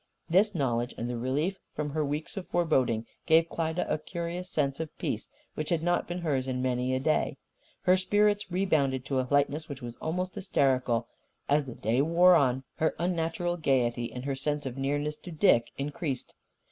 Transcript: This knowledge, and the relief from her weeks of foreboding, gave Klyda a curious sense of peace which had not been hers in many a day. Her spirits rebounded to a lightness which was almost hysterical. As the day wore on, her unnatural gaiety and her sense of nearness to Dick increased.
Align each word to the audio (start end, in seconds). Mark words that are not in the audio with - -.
This 0.27 0.55
knowledge, 0.55 0.95
and 0.97 1.07
the 1.07 1.15
relief 1.15 1.59
from 1.75 1.91
her 1.91 2.03
weeks 2.03 2.35
of 2.35 2.47
foreboding, 2.47 3.05
gave 3.27 3.49
Klyda 3.49 3.85
a 3.87 3.99
curious 3.99 4.49
sense 4.49 4.79
of 4.79 4.97
peace 4.97 5.29
which 5.53 5.69
had 5.69 5.83
not 5.83 6.07
been 6.07 6.17
hers 6.21 6.47
in 6.47 6.59
many 6.59 6.95
a 6.95 6.99
day. 6.99 7.37
Her 7.83 7.95
spirits 7.95 8.51
rebounded 8.51 9.05
to 9.05 9.19
a 9.19 9.27
lightness 9.29 9.69
which 9.69 9.83
was 9.83 9.97
almost 9.97 10.33
hysterical. 10.33 11.07
As 11.47 11.65
the 11.65 11.75
day 11.75 12.01
wore 12.01 12.33
on, 12.33 12.63
her 12.77 12.95
unnatural 12.97 13.57
gaiety 13.57 14.11
and 14.11 14.25
her 14.25 14.33
sense 14.33 14.65
of 14.65 14.75
nearness 14.75 15.17
to 15.17 15.29
Dick 15.31 15.69
increased. 15.77 16.33